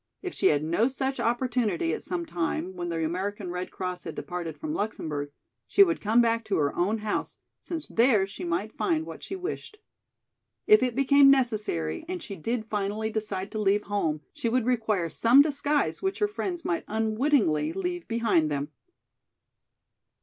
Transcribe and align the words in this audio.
If 0.23 0.33
she 0.33 0.47
had 0.47 0.63
no 0.63 0.87
such 0.87 1.19
opportunity 1.19 1.93
at 1.93 2.01
some 2.01 2.25
time, 2.25 2.75
when 2.75 2.89
the 2.89 3.05
American 3.05 3.51
Red 3.51 3.69
Cross 3.69 4.03
had 4.05 4.15
departed 4.15 4.57
from 4.57 4.73
Luxemburg, 4.73 5.31
she 5.67 5.83
would 5.83 6.01
come 6.01 6.23
back 6.23 6.43
to 6.45 6.57
her 6.57 6.75
own 6.75 6.97
house, 7.05 7.37
since 7.59 7.85
there 7.85 8.25
she 8.25 8.43
might 8.43 8.75
find 8.75 9.05
what 9.05 9.21
she 9.21 9.35
wished. 9.35 9.77
If 10.65 10.81
it 10.81 10.95
became 10.95 11.29
necessary 11.29 12.03
and 12.09 12.23
she 12.23 12.35
did 12.35 12.65
finally 12.65 13.11
decide 13.11 13.51
to 13.51 13.59
leave 13.59 13.83
home 13.83 14.21
she 14.33 14.49
would 14.49 14.65
require 14.65 15.07
some 15.07 15.43
disguise 15.43 16.01
which 16.01 16.17
her 16.17 16.27
friends 16.27 16.65
might 16.65 16.83
unwittingly 16.87 17.71
leave 17.71 18.07
behind 18.07 18.49
them. 18.49 18.69